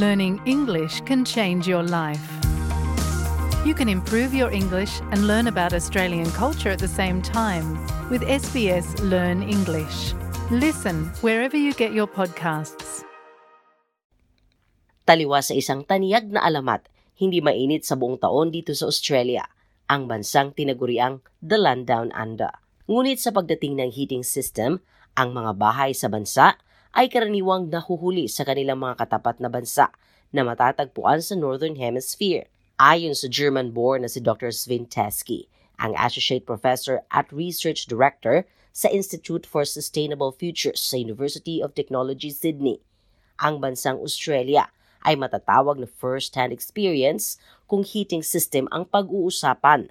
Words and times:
learning 0.00 0.40
English 0.48 1.04
can 1.04 1.28
change 1.28 1.68
your 1.68 1.84
life. 1.84 2.24
You 3.68 3.76
can 3.76 3.92
improve 3.92 4.32
your 4.32 4.48
English 4.48 5.04
and 5.12 5.28
learn 5.28 5.44
about 5.44 5.76
Australian 5.76 6.32
culture 6.32 6.72
at 6.72 6.80
the 6.80 6.88
same 6.88 7.20
time 7.20 7.76
with 8.08 8.24
SBS 8.24 8.88
Learn 9.04 9.44
English. 9.44 10.16
Listen 10.48 11.12
wherever 11.20 11.52
you 11.52 11.76
get 11.76 11.92
your 11.92 12.08
podcasts. 12.08 13.04
Taliwas 15.04 15.52
sa 15.52 15.54
isang 15.60 15.84
taniyag 15.84 16.32
na 16.32 16.48
alamat, 16.48 16.88
hindi 17.20 17.44
mainit 17.44 17.84
sa 17.84 18.00
buong 18.00 18.16
taon 18.16 18.48
dito 18.48 18.72
sa 18.72 18.88
Australia, 18.88 19.44
ang 19.84 20.08
bansang 20.08 20.56
tinaguriang 20.56 21.20
The 21.44 21.60
Land 21.60 21.84
Down 21.92 22.08
Under. 22.16 22.56
Ngunit 22.88 23.20
sa 23.20 23.36
pagdating 23.36 23.76
ng 23.76 23.90
heating 23.92 24.24
system, 24.24 24.80
ang 25.12 25.36
mga 25.36 25.60
bahay 25.60 25.92
sa 25.92 26.08
bansa 26.08 26.56
ay 26.90 27.06
karaniwang 27.06 27.70
nahuhuli 27.70 28.26
sa 28.26 28.42
kanilang 28.42 28.82
mga 28.82 29.06
katapat 29.06 29.38
na 29.38 29.46
bansa 29.46 29.94
na 30.34 30.42
matatagpuan 30.42 31.22
sa 31.22 31.38
Northern 31.38 31.78
Hemisphere. 31.78 32.50
Ayon 32.80 33.14
sa 33.14 33.30
German-born 33.30 34.02
na 34.02 34.10
si 34.10 34.18
Dr. 34.18 34.50
Sven 34.50 34.88
Teske, 34.88 35.46
ang 35.78 35.94
Associate 35.94 36.42
Professor 36.42 37.04
at 37.12 37.28
Research 37.30 37.86
Director 37.86 38.48
sa 38.74 38.88
Institute 38.88 39.44
for 39.44 39.62
Sustainable 39.62 40.32
Futures 40.32 40.80
sa 40.80 40.96
University 40.96 41.60
of 41.60 41.76
Technology, 41.76 42.32
Sydney. 42.32 42.80
Ang 43.38 43.60
bansang 43.60 44.00
Australia 44.00 44.72
ay 45.04 45.16
matatawag 45.16 45.80
na 45.80 45.88
first-hand 45.88 46.52
experience 46.52 47.40
kung 47.70 47.86
heating 47.86 48.20
system 48.20 48.68
ang 48.74 48.88
pag-uusapan 48.88 49.88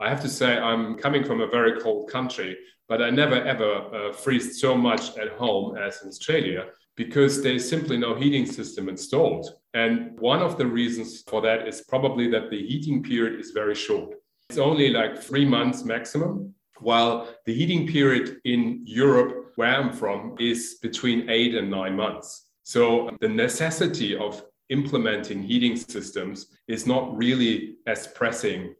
I 0.00 0.08
have 0.08 0.22
to 0.22 0.28
say, 0.28 0.56
I'm 0.56 0.96
coming 0.96 1.24
from 1.24 1.42
a 1.42 1.46
very 1.46 1.78
cold 1.78 2.10
country, 2.10 2.56
but 2.88 3.02
I 3.02 3.10
never 3.10 3.36
ever 3.36 3.72
uh, 3.74 4.12
freeze 4.12 4.58
so 4.58 4.74
much 4.74 5.16
at 5.18 5.32
home 5.32 5.76
as 5.76 6.02
in 6.02 6.08
Australia 6.08 6.66
because 6.96 7.42
there's 7.42 7.68
simply 7.68 7.98
no 7.98 8.14
heating 8.14 8.46
system 8.46 8.88
installed. 8.88 9.46
And 9.74 10.18
one 10.18 10.40
of 10.40 10.58
the 10.58 10.66
reasons 10.66 11.22
for 11.22 11.40
that 11.42 11.68
is 11.68 11.84
probably 11.86 12.28
that 12.30 12.50
the 12.50 12.66
heating 12.66 13.02
period 13.02 13.38
is 13.38 13.50
very 13.50 13.74
short. 13.74 14.14
It's 14.48 14.58
only 14.58 14.88
like 14.90 15.22
three 15.22 15.44
months 15.44 15.84
maximum, 15.84 16.54
while 16.80 17.28
the 17.46 17.54
heating 17.54 17.86
period 17.86 18.38
in 18.44 18.82
Europe, 18.84 19.52
where 19.56 19.74
I'm 19.76 19.92
from, 19.92 20.34
is 20.40 20.78
between 20.82 21.28
eight 21.30 21.54
and 21.54 21.70
nine 21.70 21.94
months. 21.94 22.48
So 22.62 23.10
the 23.20 23.28
necessity 23.28 24.16
of 24.16 24.42
implementing 24.70 25.42
heating 25.42 25.76
systems 25.76 26.46
is 26.68 26.86
not 26.86 27.16
really 27.16 27.76
as 27.86 28.06
pressing 28.08 28.74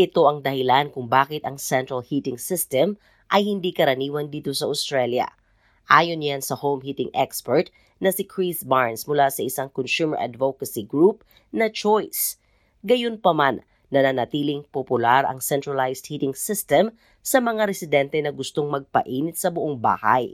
Ito 0.00 0.32
ang 0.32 0.40
dahilan 0.40 0.96
kung 0.96 1.12
bakit 1.12 1.44
ang 1.44 1.60
central 1.60 2.00
heating 2.00 2.40
system 2.40 2.96
ay 3.28 3.44
hindi 3.44 3.68
karaniwan 3.68 4.32
dito 4.32 4.48
sa 4.56 4.64
Australia. 4.64 5.28
Ayon 5.92 6.24
yan 6.24 6.40
sa 6.40 6.56
home 6.56 6.80
heating 6.80 7.12
expert 7.12 7.68
na 8.00 8.08
si 8.08 8.24
Chris 8.24 8.64
Barnes 8.64 9.04
mula 9.04 9.28
sa 9.28 9.44
isang 9.44 9.68
consumer 9.68 10.16
advocacy 10.16 10.88
group 10.88 11.20
na 11.52 11.68
Choice. 11.68 12.40
Gayunpaman, 12.80 13.60
nananatiling 13.92 14.64
popular 14.72 15.28
ang 15.28 15.44
centralized 15.44 16.08
heating 16.08 16.32
system 16.32 16.96
sa 17.20 17.36
mga 17.44 17.68
residente 17.68 18.16
na 18.24 18.32
gustong 18.32 18.72
magpainit 18.72 19.36
sa 19.36 19.52
buong 19.52 19.76
bahay. 19.76 20.32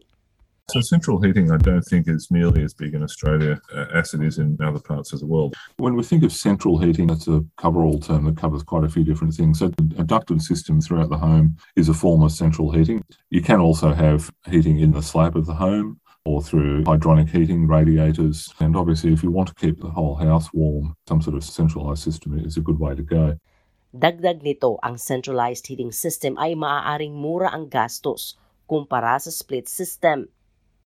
So 0.69 0.81
central 0.81 1.23
heating, 1.23 1.53
I 1.53 1.59
don't 1.59 1.83
think 1.83 2.09
is 2.09 2.29
nearly 2.29 2.65
as 2.65 2.75
big 2.75 2.95
in 2.95 3.05
Australia 3.05 3.61
uh, 3.73 3.87
as 3.95 4.15
it 4.15 4.21
is 4.21 4.39
in 4.39 4.59
other 4.61 4.81
parts 4.81 5.13
of 5.13 5.21
the 5.21 5.27
world. 5.27 5.55
When 5.77 5.95
we 5.95 6.03
think 6.03 6.25
of 6.25 6.33
central 6.33 6.77
heating, 6.79 7.07
that's 7.07 7.29
a 7.29 7.45
cover-all 7.57 8.01
term 8.01 8.25
that 8.25 8.37
covers 8.37 8.65
quite 8.65 8.83
a 8.83 8.89
few 8.89 9.05
different 9.05 9.35
things. 9.35 9.61
So 9.61 9.67
a 9.97 10.03
ducted 10.03 10.43
system 10.43 10.81
throughout 10.81 11.09
the 11.09 11.19
home 11.19 11.57
is 11.77 11.89
a 11.89 11.95
form 11.95 12.25
of 12.25 12.33
central 12.33 12.73
heating. 12.73 13.05
You 13.31 13.43
can 13.43 13.61
also 13.61 13.95
have 13.95 14.33
heating 14.51 14.81
in 14.81 14.91
the 14.91 15.03
slab 15.03 15.37
of 15.37 15.47
the 15.47 15.55
home 15.55 16.01
or 16.25 16.43
through 16.43 16.83
hydronic 16.83 17.31
heating, 17.31 17.69
radiators. 17.69 18.53
And 18.59 18.77
obviously, 18.77 19.13
if 19.13 19.23
you 19.23 19.31
want 19.31 19.49
to 19.49 19.55
keep 19.55 19.81
the 19.81 19.91
whole 19.91 20.17
house 20.17 20.53
warm, 20.53 20.97
some 21.07 21.23
sort 21.23 21.37
of 21.37 21.45
centralized 21.45 22.03
system 22.03 22.45
is 22.45 22.57
a 22.57 22.61
good 22.61 22.81
way 22.81 22.97
to 22.97 23.03
go. 23.03 23.39
Dagdag 23.95 24.43
nito, 24.43 24.83
ang 24.83 24.99
centralized 24.99 25.71
heating 25.71 25.93
system 25.93 26.35
ay 26.43 26.59
maaaring 26.59 27.15
mura 27.15 27.55
ang 27.55 27.71
gastos 27.71 28.35
kumpara 28.67 29.23
sa 29.23 29.31
split 29.31 29.71
system. 29.71 30.27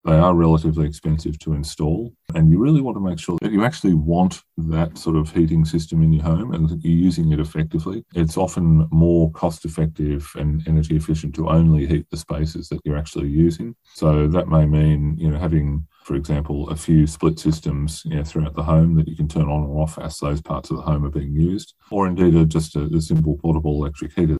They 0.04 0.16
are 0.16 0.34
relatively 0.34 0.86
expensive 0.86 1.38
to 1.40 1.52
install, 1.52 2.12
and 2.34 2.50
you 2.50 2.58
really 2.58 2.80
want 2.80 2.96
to 2.96 3.04
make 3.04 3.18
sure 3.18 3.36
that 3.42 3.52
you 3.52 3.64
actually 3.64 3.94
want 3.94 4.42
that 4.56 4.96
sort 4.96 5.16
of 5.16 5.30
heating 5.30 5.64
system 5.64 6.02
in 6.02 6.12
your 6.12 6.24
home 6.24 6.54
and 6.54 6.68
that 6.68 6.82
you're 6.82 6.92
using 6.92 7.32
it 7.32 7.40
effectively. 7.40 8.04
It's 8.14 8.38
often 8.38 8.88
more 8.90 9.30
cost 9.32 9.64
effective 9.64 10.30
and 10.36 10.66
energy 10.66 10.96
efficient 10.96 11.34
to 11.34 11.50
only 11.50 11.86
heat 11.86 12.06
the 12.10 12.16
spaces 12.16 12.68
that 12.70 12.80
you're 12.84 12.96
actually 12.96 13.28
using. 13.28 13.76
So 13.92 14.26
that 14.28 14.48
may 14.48 14.64
mean, 14.64 15.16
you 15.18 15.30
know, 15.30 15.38
having 15.38 15.86
for 16.02 16.16
example, 16.16 16.68
a 16.70 16.76
few 16.76 17.06
split 17.06 17.38
systems 17.38 18.02
you 18.04 18.16
know, 18.16 18.24
throughout 18.24 18.54
the 18.54 18.64
home 18.64 18.96
that 18.96 19.06
you 19.06 19.14
can 19.14 19.28
turn 19.28 19.46
on 19.46 19.62
or 19.62 19.82
off 19.82 19.98
as 19.98 20.18
those 20.18 20.40
parts 20.40 20.70
of 20.70 20.76
the 20.76 20.82
home 20.82 21.04
are 21.04 21.10
being 21.10 21.32
used, 21.32 21.74
or 21.90 22.08
indeed 22.08 22.34
a, 22.34 22.44
just 22.44 22.74
a, 22.74 22.90
a 22.96 23.00
simple 23.00 23.36
portable 23.36 23.78
electric 23.78 24.12
heater. 24.16 24.36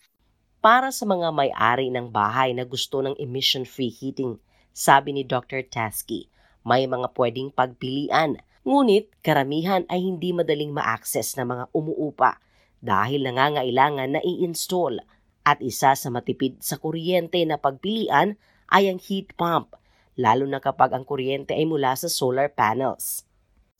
Para 0.60 0.91
sa 0.91 1.06
mga 1.06 1.31
may-ari 1.31 1.88
ng 1.94 2.10
bahay 2.10 2.53
na 2.53 2.66
gusto 2.66 3.00
ng 3.00 3.15
emission-free 3.22 3.92
heating, 3.92 4.37
Sabi 4.70 5.14
ni 5.16 5.22
Dr. 5.26 5.66
Tasky, 5.66 6.31
may 6.62 6.86
mga 6.86 7.10
pwedeng 7.16 7.50
pagpilian, 7.50 8.38
ngunit 8.62 9.10
karamihan 9.25 9.88
ay 9.88 10.04
hindi 10.04 10.31
madaling 10.31 10.70
ma-access 10.70 11.34
ng 11.36 11.47
mga 11.48 11.64
umuupa 11.72 12.38
dahil 12.80 13.28
nangangailangan 13.28 14.16
na 14.16 14.20
i-install 14.25 15.00
at 15.44 15.59
isa 15.64 15.97
sa 15.97 16.09
matipid 16.12 16.60
sa 16.60 16.76
kuryente 16.76 17.41
na 17.44 17.56
pagpilian 17.56 18.36
ay 18.70 18.88
ang 18.88 19.00
heat 19.00 19.32
pump, 19.36 19.76
lalo 20.16 20.44
na 20.44 20.60
kapag 20.60 20.92
ang 20.92 21.04
kuryente 21.04 21.56
ay 21.56 21.64
mula 21.64 21.97
sa 21.97 22.09
solar 22.09 22.53
panels. 22.53 23.25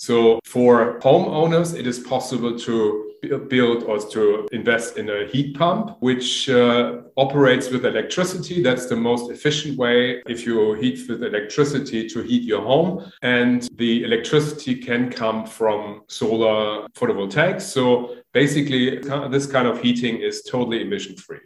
So 0.01 0.41
for 0.49 0.97
homeowners, 1.05 1.77
it 1.77 1.85
is 1.85 2.01
possible 2.01 2.57
to 2.65 3.10
build 3.49 3.85
or 3.85 3.99
to 4.11 4.49
invest 4.53 4.97
in 4.97 5.09
a 5.09 5.27
heat 5.27 5.57
pump, 5.57 5.97
which 6.01 6.49
uh, 6.49 7.03
operates 7.17 7.71
with 7.71 7.85
electricity. 7.85 8.63
That's 8.63 8.87
the 8.87 8.97
most 8.97 9.31
efficient 9.31 9.79
way 9.79 10.23
if 10.27 10.47
you 10.47 10.75
heat 10.75 11.09
with 11.09 11.23
electricity 11.23 12.09
to 12.09 12.23
heat 12.23 12.43
your 12.43 12.63
home. 12.63 13.11
And 13.23 13.69
the 13.77 14.05
electricity 14.05 14.77
can 14.77 15.11
come 15.11 15.47
from 15.47 16.03
solar 16.09 16.89
photovoltaics. 16.95 17.63
So 17.63 18.17
basically, 18.33 18.99
this 19.31 19.47
kind 19.47 19.67
of 19.69 19.81
heating 19.81 20.19
is 20.19 20.43
totally 20.43 20.83
emission 20.83 21.17
free. 21.17 21.45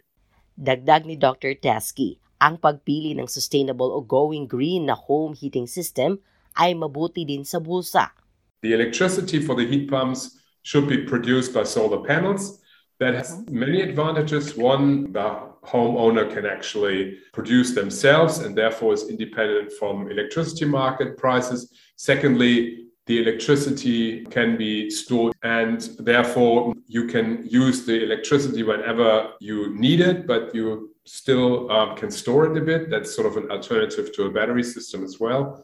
Dagdag 0.55 1.03
ni 1.03 1.19
Dr. 1.19 1.59
Teske, 1.59 2.15
ang 2.39 2.55
pagpili 2.55 3.11
ng 3.19 3.27
sustainable 3.27 3.91
o 3.91 3.99
going 3.99 4.47
green 4.47 4.87
na 4.87 4.95
home 4.95 5.35
heating 5.35 5.67
system 5.67 6.15
ay 6.55 6.71
mabuti 6.71 7.27
din 7.27 7.43
sa 7.43 7.59
bulsa. 7.59 8.15
The 8.63 8.71
electricity 8.71 9.43
for 9.43 9.59
the 9.59 9.67
heat 9.67 9.91
pumps 9.91 10.39
should 10.65 10.87
be 10.87 10.97
produced 10.97 11.53
by 11.53 11.63
solar 11.63 12.01
panels. 12.03 12.59
That 12.99 13.13
has 13.13 13.29
many 13.51 13.81
advantages. 13.81 14.57
One, 14.57 15.13
the 15.13 15.27
homeowner 15.63 16.25
can 16.33 16.45
actually 16.47 17.19
produce 17.33 17.75
themselves 17.75 18.39
and 18.39 18.57
therefore 18.57 18.93
is 18.93 19.07
independent 19.07 19.71
from 19.73 20.09
electricity 20.09 20.65
market 20.65 21.17
prices. 21.17 21.71
Secondly, 21.97 22.87
the 23.05 23.21
electricity 23.21 24.25
can 24.25 24.57
be 24.57 24.89
stored 24.89 25.35
and 25.43 25.81
therefore 25.99 26.73
you 26.87 27.05
can 27.05 27.45
use 27.45 27.85
the 27.85 28.03
electricity 28.03 28.63
whenever 28.63 29.33
you 29.39 29.75
need 29.75 30.01
it, 30.01 30.25
but 30.25 30.55
you 30.55 30.95
still 31.05 31.69
um, 31.71 31.95
can 31.95 32.09
store 32.09 32.47
it 32.47 32.57
a 32.57 32.61
bit. 32.61 32.89
That's 32.89 33.15
sort 33.15 33.27
of 33.27 33.37
an 33.37 33.51
alternative 33.51 34.11
to 34.15 34.23
a 34.23 34.31
battery 34.31 34.63
system 34.63 35.03
as 35.03 35.19
well. 35.19 35.63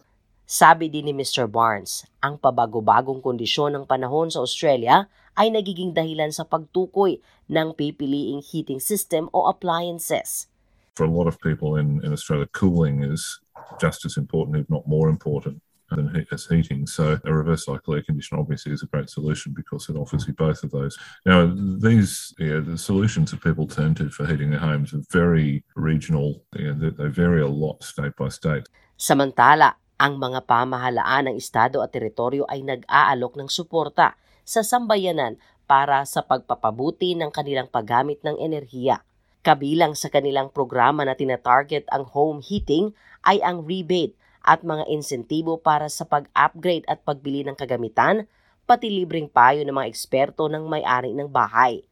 Sabi 0.52 0.92
din 0.92 1.08
ni 1.08 1.16
Mr. 1.16 1.48
Barnes, 1.48 2.04
ang 2.20 2.36
pabago-bagong 2.36 3.24
kondisyon 3.24 3.72
ng 3.72 3.88
panahon 3.88 4.28
sa 4.28 4.44
Australia 4.44 5.08
ay 5.40 5.48
nagiging 5.48 5.96
dahilan 5.96 6.28
sa 6.28 6.44
pagtukoy 6.44 7.24
ng 7.48 7.72
pipiliing 7.72 8.44
heating 8.44 8.84
system 8.84 9.32
o 9.32 9.48
appliances. 9.48 10.52
For 11.00 11.08
a 11.08 11.14
lot 11.16 11.24
of 11.24 11.40
people 11.40 11.80
in, 11.80 12.04
in 12.04 12.12
Australia, 12.12 12.52
cooling 12.52 13.00
is 13.00 13.40
just 13.80 14.04
as 14.04 14.20
important, 14.20 14.60
if 14.60 14.68
not 14.68 14.84
more 14.84 15.08
important. 15.08 15.64
than 15.92 16.08
as 16.32 16.48
heating. 16.48 16.88
So 16.88 17.20
a 17.20 17.32
reverse 17.36 17.68
cycle 17.68 18.00
air 18.00 18.04
conditioner 18.04 18.40
obviously 18.40 18.72
is 18.72 18.80
a 18.80 18.88
great 18.88 19.12
solution 19.12 19.52
because 19.52 19.92
it 19.92 20.00
offers 20.00 20.24
you 20.24 20.32
both 20.32 20.64
of 20.64 20.72
those. 20.72 20.96
Now 21.28 21.52
these 21.52 22.32
yeah, 22.40 22.64
the 22.64 22.80
solutions 22.80 23.36
that 23.36 23.44
people 23.44 23.68
turn 23.68 23.92
to 24.00 24.08
for 24.08 24.24
heating 24.24 24.56
their 24.56 24.64
homes 24.64 24.96
are 24.96 25.04
very 25.12 25.68
regional. 25.76 26.48
Yeah, 26.56 26.80
they, 26.80 26.96
they 26.96 27.12
vary 27.12 27.44
a 27.44 27.52
lot 27.52 27.84
state 27.84 28.16
by 28.16 28.32
state. 28.32 28.72
Samantala, 28.96 29.76
Ang 30.02 30.18
mga 30.18 30.50
pamahalaan 30.50 31.30
ng 31.30 31.38
estado 31.38 31.86
at 31.86 31.94
teritoryo 31.94 32.50
ay 32.50 32.66
nag-aalok 32.66 33.38
ng 33.38 33.46
suporta 33.54 34.18
sa 34.42 34.66
sambayanan 34.66 35.38
para 35.70 36.02
sa 36.10 36.26
pagpapabuti 36.26 37.14
ng 37.14 37.30
kanilang 37.30 37.70
paggamit 37.70 38.18
ng 38.26 38.34
enerhiya. 38.42 39.06
Kabilang 39.46 39.94
sa 39.94 40.10
kanilang 40.10 40.50
programa 40.50 41.06
na 41.06 41.14
tinatarget 41.14 41.86
ang 41.94 42.10
home 42.10 42.42
heating 42.42 42.98
ay 43.30 43.46
ang 43.46 43.62
rebate 43.62 44.18
at 44.42 44.66
mga 44.66 44.90
insentibo 44.90 45.62
para 45.62 45.86
sa 45.86 46.02
pag-upgrade 46.10 46.82
at 46.90 47.06
pagbili 47.06 47.46
ng 47.46 47.54
kagamitan, 47.54 48.26
pati 48.66 48.90
libreng 48.90 49.30
payo 49.30 49.62
ng 49.62 49.86
mga 49.86 49.86
eksperto 49.94 50.50
ng 50.50 50.66
may-ari 50.66 51.14
ng 51.14 51.30
bahay. 51.30 51.86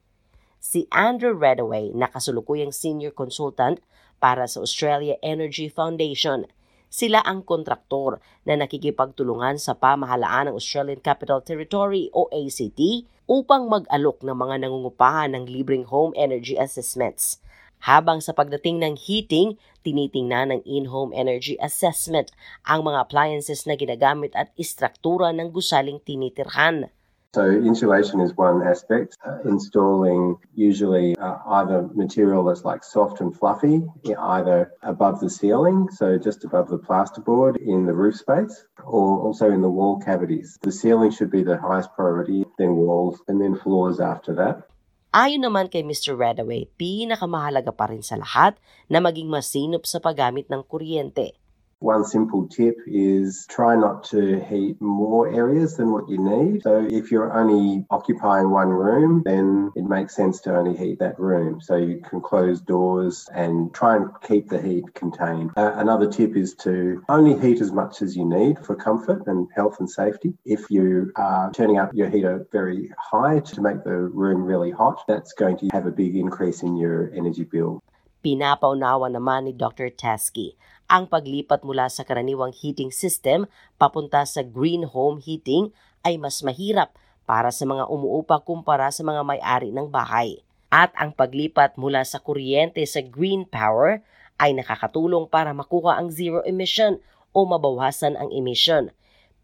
Si 0.57 0.89
Andrew 0.89 1.37
Redaway 1.37 1.93
na 1.93 2.09
kasulukuyang 2.09 2.73
senior 2.73 3.13
consultant 3.13 3.77
para 4.17 4.49
sa 4.49 4.65
Australia 4.65 5.13
Energy 5.21 5.69
Foundation 5.69 6.49
Sila 6.89 7.21
ang 7.21 7.45
kontraktor 7.45 8.17
na 8.49 8.57
nakikipagtulungan 8.57 9.61
sa 9.61 9.77
pamahalaan 9.77 10.49
ng 10.49 10.57
Australian 10.57 10.97
Capital 10.97 11.45
Territory 11.45 12.09
o 12.17 12.25
ACT 12.33 13.05
upang 13.29 13.69
mag-alok 13.69 14.25
ng 14.25 14.33
mga 14.33 14.65
nangungupahan 14.65 15.37
ng 15.37 15.45
libreng 15.45 15.85
home 15.85 16.17
energy 16.17 16.57
assessments. 16.57 17.37
Habang 17.85 18.19
sa 18.19 18.33
pagdating 18.33 18.81
ng 18.83 18.97
heating, 18.99 19.55
tinitingnan 19.85 20.51
ng 20.51 20.61
in-home 20.67 21.15
energy 21.15 21.55
assessment 21.63 22.33
ang 22.67 22.83
mga 22.83 23.07
appliances 23.07 23.63
na 23.63 23.79
ginagamit 23.79 24.35
at 24.35 24.51
istruktura 24.59 25.31
ng 25.31 25.53
gusaling 25.53 26.03
tinitirhan. 26.03 26.91
So 27.37 27.45
insulation 27.45 28.21
is 28.21 28.33
one 28.33 28.65
aspect. 28.65 29.13
Uh, 29.21 29.37
installing 29.45 30.41
usually 30.55 31.15
uh, 31.17 31.37
either 31.61 31.85
material 31.93 32.43
that's 32.43 32.65
like 32.65 32.83
soft 32.83 33.21
and 33.21 33.29
fluffy, 33.29 33.85
either 34.17 34.73
above 34.81 35.19
the 35.21 35.29
ceiling, 35.29 35.89
so 35.93 36.17
just 36.17 36.43
above 36.43 36.73
the 36.73 36.79
plasterboard 36.79 37.61
in 37.61 37.85
the 37.85 37.93
roof 37.93 38.17
space, 38.17 38.65
or 38.81 39.21
also 39.21 39.51
in 39.51 39.61
the 39.61 39.69
wall 39.69 40.01
cavities. 40.01 40.57
The 40.63 40.71
ceiling 40.71 41.11
should 41.11 41.29
be 41.29 41.43
the 41.43 41.61
highest 41.61 41.93
priority, 41.93 42.45
then 42.57 42.73
walls, 42.73 43.21
and 43.27 43.39
then 43.39 43.53
floors 43.53 43.99
after 43.99 44.33
that. 44.41 44.65
Ayon 45.13 45.45
naman 45.45 45.69
kay 45.69 45.85
Mr. 45.85 46.17
Redaway, 46.17 46.65
pinakamahalaga 46.81 47.73
pa 47.73 47.93
rin 47.93 48.01
sa 48.01 48.17
lahat 48.17 48.57
na 48.89 48.97
maging 49.01 49.29
masinop 49.29 49.85
sa 49.85 50.01
paggamit 50.01 50.49
ng 50.49 50.65
kuryente. 50.65 51.37
One 51.81 52.03
simple 52.03 52.45
tip 52.45 52.75
is 52.87 53.45
try 53.49 53.73
not 53.77 54.03
to 54.05 54.41
heat 54.41 54.81
more 54.81 55.33
areas 55.33 55.77
than 55.77 55.93
what 55.93 56.09
you 56.09 56.17
need. 56.17 56.63
So 56.63 56.85
if 56.91 57.09
you're 57.09 57.31
only 57.31 57.85
occupying 57.89 58.49
one 58.49 58.67
room, 58.67 59.23
then 59.23 59.71
it 59.77 59.85
makes 59.85 60.13
sense 60.13 60.41
to 60.41 60.57
only 60.57 60.75
heat 60.75 60.99
that 60.99 61.17
room. 61.17 61.61
So 61.61 61.77
you 61.77 62.01
can 62.01 62.19
close 62.19 62.59
doors 62.59 63.29
and 63.33 63.73
try 63.73 63.95
and 63.95 64.09
keep 64.27 64.49
the 64.49 64.61
heat 64.61 64.93
contained. 64.93 65.51
Uh, 65.55 65.71
another 65.75 66.11
tip 66.11 66.35
is 66.35 66.53
to 66.55 67.01
only 67.07 67.39
heat 67.39 67.61
as 67.61 67.71
much 67.71 68.01
as 68.01 68.13
you 68.13 68.25
need 68.25 68.59
for 68.59 68.75
comfort 68.75 69.25
and 69.27 69.47
health 69.55 69.77
and 69.79 69.89
safety. 69.89 70.33
If 70.43 70.69
you 70.69 71.13
are 71.15 71.49
turning 71.53 71.77
up 71.77 71.91
your 71.93 72.09
heater 72.09 72.45
very 72.51 72.91
high 72.99 73.39
to 73.39 73.61
make 73.61 73.85
the 73.85 73.95
room 73.95 74.43
really 74.43 74.71
hot, 74.71 75.05
that's 75.07 75.31
going 75.31 75.57
to 75.59 75.69
have 75.71 75.85
a 75.85 75.91
big 75.91 76.17
increase 76.17 76.61
in 76.61 76.75
your 76.75 77.09
energy 77.15 77.45
bill. 77.45 77.81
Pinapaunawa 78.19 79.07
naman 79.07 79.47
ni 79.47 79.53
Dr. 79.55 79.91
Teskey 79.95 80.59
ang 80.89 81.05
paglipat 81.05 81.61
mula 81.61 81.85
sa 81.85 82.01
karaniwang 82.01 82.49
heating 82.49 82.89
system 82.89 83.45
papunta 83.77 84.25
sa 84.25 84.41
green 84.41 84.89
home 84.89 85.21
heating 85.21 85.69
ay 86.01 86.17
mas 86.17 86.41
mahirap 86.41 86.97
para 87.29 87.53
sa 87.53 87.61
mga 87.69 87.85
umuupa 87.85 88.41
kumpara 88.41 88.89
sa 88.89 89.05
mga 89.05 89.21
may-ari 89.21 89.69
ng 89.69 89.85
bahay. 89.85 90.41
At 90.73 90.89
ang 90.97 91.13
paglipat 91.13 91.77
mula 91.77 92.01
sa 92.01 92.17
kuryente 92.17 92.81
sa 92.89 93.05
green 93.05 93.45
power 93.45 94.01
ay 94.41 94.57
nakakatulong 94.57 95.29
para 95.29 95.53
makuha 95.53 96.01
ang 96.01 96.09
zero 96.09 96.41
emission 96.41 96.97
o 97.37 97.45
mabawasan 97.45 98.17
ang 98.17 98.33
emission. 98.33 98.89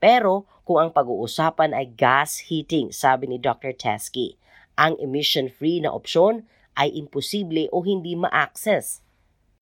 Pero 0.02 0.50
kung 0.66 0.82
ang 0.82 0.90
pag-uusapan 0.90 1.78
ay 1.78 1.94
gas 1.94 2.50
heating, 2.50 2.90
sabi 2.90 3.30
ni 3.30 3.38
Dr. 3.38 3.78
Teskey, 3.78 4.34
ang 4.74 4.98
emission-free 4.98 5.86
na 5.86 5.94
opsyon 5.94 6.50
ay 6.76 6.92
imposible 6.96 7.70
o 7.72 7.82
hindi 7.82 8.16
ma-access. 8.16 9.02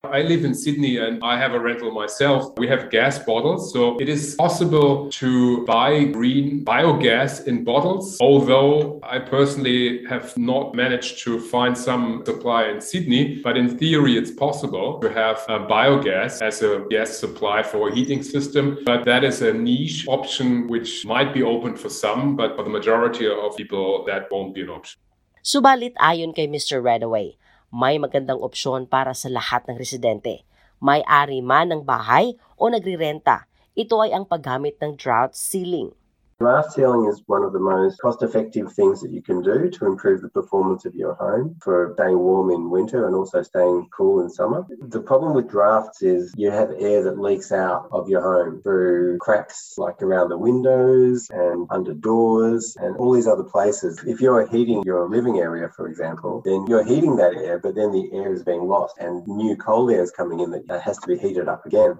I 0.04 0.20
live 0.20 0.44
in 0.44 0.54
Sydney 0.54 0.98
and 0.98 1.24
I 1.24 1.38
have 1.38 1.54
a 1.54 1.58
rental 1.58 1.90
myself. 1.90 2.52
We 2.58 2.68
have 2.68 2.90
gas 2.90 3.18
bottles, 3.18 3.72
so 3.72 3.98
it 3.98 4.06
is 4.06 4.34
possible 4.34 5.08
to 5.12 5.64
buy 5.64 6.04
green 6.04 6.62
biogas 6.62 7.46
in 7.46 7.64
bottles. 7.64 8.18
Although 8.20 9.00
I 9.02 9.18
personally 9.18 10.04
have 10.04 10.36
not 10.36 10.74
managed 10.74 11.24
to 11.24 11.40
find 11.40 11.72
some 11.76 12.22
supply 12.26 12.68
in 12.68 12.82
Sydney, 12.82 13.40
but 13.42 13.56
in 13.56 13.78
theory, 13.78 14.18
it's 14.18 14.30
possible 14.30 15.00
to 15.00 15.08
have 15.10 15.38
biogas 15.48 16.42
as 16.42 16.60
a 16.60 16.84
gas 16.90 17.16
supply 17.16 17.62
for 17.62 17.88
a 17.88 17.94
heating 17.94 18.22
system. 18.22 18.80
But 18.84 19.06
that 19.06 19.24
is 19.24 19.40
a 19.40 19.54
niche 19.54 20.04
option 20.06 20.68
which 20.68 21.06
might 21.06 21.32
be 21.32 21.42
open 21.42 21.76
for 21.76 21.88
some, 21.88 22.36
but 22.36 22.56
for 22.56 22.62
the 22.62 22.68
majority 22.68 23.26
of 23.26 23.56
people, 23.56 24.04
that 24.04 24.30
won't 24.30 24.54
be 24.54 24.60
an 24.60 24.68
option. 24.68 25.00
Subalit 25.44 25.92
ayon 26.00 26.32
kay 26.32 26.48
Mr. 26.48 26.80
Redaway, 26.80 27.36
may 27.68 28.00
magandang 28.00 28.40
opsyon 28.40 28.88
para 28.88 29.12
sa 29.12 29.28
lahat 29.28 29.68
ng 29.68 29.76
residente. 29.76 30.40
May-ari 30.80 31.44
man 31.44 31.68
ng 31.68 31.82
bahay 31.84 32.32
o 32.56 32.72
nagrirenta, 32.72 33.44
ito 33.76 34.00
ay 34.00 34.16
ang 34.16 34.24
paggamit 34.24 34.80
ng 34.80 34.96
drought 34.96 35.36
ceiling. 35.36 35.92
Draft 36.40 36.72
sealing 36.72 37.06
is 37.06 37.22
one 37.26 37.44
of 37.44 37.52
the 37.52 37.60
most 37.60 38.00
cost 38.00 38.20
effective 38.20 38.72
things 38.72 39.00
that 39.00 39.12
you 39.12 39.22
can 39.22 39.40
do 39.40 39.70
to 39.70 39.86
improve 39.86 40.20
the 40.20 40.28
performance 40.28 40.84
of 40.84 40.92
your 40.94 41.14
home 41.14 41.54
for 41.62 41.94
staying 41.94 42.18
warm 42.18 42.50
in 42.50 42.70
winter 42.70 43.06
and 43.06 43.14
also 43.14 43.40
staying 43.42 43.88
cool 43.96 44.20
in 44.20 44.28
summer. 44.28 44.66
The 44.80 45.00
problem 45.00 45.34
with 45.34 45.48
drafts 45.48 46.02
is 46.02 46.34
you 46.36 46.50
have 46.50 46.72
air 46.76 47.04
that 47.04 47.20
leaks 47.20 47.52
out 47.52 47.88
of 47.92 48.08
your 48.08 48.20
home 48.20 48.60
through 48.62 49.18
cracks 49.18 49.74
like 49.78 50.02
around 50.02 50.28
the 50.30 50.36
windows 50.38 51.28
and 51.30 51.68
under 51.70 51.94
doors 51.94 52.76
and 52.80 52.96
all 52.96 53.12
these 53.12 53.28
other 53.28 53.44
places. 53.44 54.02
If 54.04 54.20
you're 54.20 54.44
heating 54.48 54.82
your 54.82 55.08
living 55.08 55.38
area, 55.38 55.68
for 55.68 55.86
example, 55.86 56.42
then 56.44 56.66
you're 56.66 56.84
heating 56.84 57.14
that 57.16 57.34
air, 57.34 57.60
but 57.60 57.76
then 57.76 57.92
the 57.92 58.10
air 58.12 58.32
is 58.32 58.42
being 58.42 58.66
lost 58.66 58.98
and 58.98 59.24
new 59.28 59.54
cold 59.56 59.92
air 59.92 60.02
is 60.02 60.10
coming 60.10 60.40
in 60.40 60.50
that 60.50 60.82
has 60.82 60.98
to 60.98 61.06
be 61.06 61.16
heated 61.16 61.46
up 61.46 61.64
again. 61.64 61.94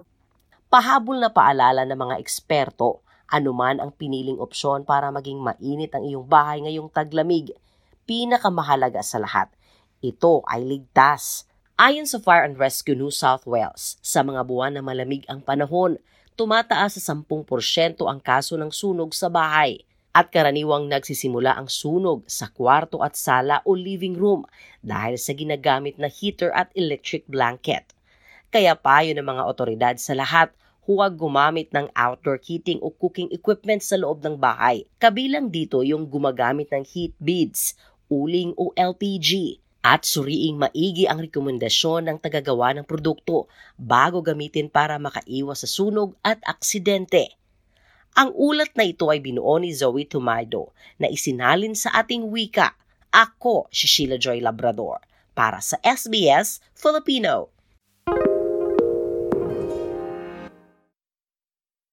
Pahabol 0.67 1.23
na 1.23 1.31
paalala 1.31 1.87
ng 1.87 1.95
mga 1.95 2.19
eksperto 2.19 3.04
Anuman 3.25 3.81
ang 3.81 3.89
piniling 3.89 4.37
opsyon 4.37 4.85
para 4.85 5.09
maging 5.09 5.41
mainit 5.41 5.89
ang 5.97 6.05
iyong 6.05 6.29
bahay 6.29 6.61
ngayong 6.61 6.93
taglamig, 6.93 7.49
pinakamahalaga 8.05 9.01
sa 9.01 9.17
lahat, 9.17 9.49
ito 10.05 10.45
ay 10.45 10.61
ligtas. 10.61 11.49
Ayon 11.75 12.05
sa 12.05 12.21
Fire 12.21 12.45
and 12.45 12.61
Rescue 12.61 12.93
New 12.93 13.09
South 13.09 13.49
Wales, 13.49 13.97
sa 14.05 14.21
mga 14.21 14.45
buwan 14.45 14.77
na 14.77 14.85
malamig 14.85 15.25
ang 15.25 15.41
panahon, 15.41 15.97
tumataas 16.37 17.01
sa 17.01 17.17
10% 17.17 18.05
ang 18.05 18.21
kaso 18.21 18.53
ng 18.55 18.69
sunog 18.69 19.11
sa 19.17 19.27
bahay 19.33 19.81
at 20.15 20.31
karaniwang 20.31 20.87
nagsisimula 20.87 21.57
ang 21.57 21.67
sunog 21.67 22.23
sa 22.29 22.47
kwarto 22.47 23.03
at 23.03 23.19
sala 23.19 23.59
o 23.67 23.75
living 23.75 24.15
room 24.15 24.47
dahil 24.79 25.19
sa 25.19 25.35
ginagamit 25.35 25.99
na 25.99 26.07
heater 26.07 26.53
at 26.55 26.71
electric 26.71 27.27
blanket. 27.27 27.91
Kaya 28.47 28.79
payo 28.79 29.11
ng 29.11 29.27
mga 29.27 29.43
otoridad 29.43 29.95
sa 29.99 30.15
lahat, 30.15 30.55
huwag 30.85 31.17
gumamit 31.17 31.73
ng 31.73 31.89
outdoor 31.97 32.37
heating 32.37 32.77
o 32.85 32.93
cooking 32.93 33.29
equipment 33.33 33.81
sa 33.81 33.97
loob 33.97 34.21
ng 34.21 34.37
bahay. 34.37 34.85
Kabilang 35.01 35.49
dito 35.49 35.81
yung 35.81 36.05
gumagamit 36.05 36.69
ng 36.69 36.85
heat 36.85 37.17
beads, 37.17 37.73
uling 38.05 38.53
o 38.53 38.69
LPG. 38.77 39.59
At 39.85 40.01
suriing 40.01 40.57
maigi 40.57 41.05
ang 41.05 41.21
rekomendasyon 41.21 42.09
ng 42.09 42.17
tagagawa 42.17 42.73
ng 42.73 42.89
produkto 42.89 43.45
bago 43.77 44.21
gamitin 44.25 44.65
para 44.65 44.97
makaiwas 44.97 45.61
sa 45.61 45.69
sunog 45.69 46.17
at 46.25 46.41
aksidente. 46.41 47.37
Ang 48.17 48.33
ulat 48.33 48.73
na 48.73 48.85
ito 48.89 49.13
ay 49.13 49.21
binuo 49.21 49.61
ni 49.61 49.69
Zoe 49.77 50.09
Tomado 50.09 50.73
na 50.97 51.05
isinalin 51.05 51.77
sa 51.77 51.93
ating 52.01 52.25
wika. 52.33 52.73
Ako 53.13 53.69
si 53.69 53.85
Sheila 53.85 54.17
Joy 54.17 54.41
Labrador 54.41 55.05
para 55.37 55.61
sa 55.61 55.77
SBS 55.85 56.65
Filipino. 56.73 57.54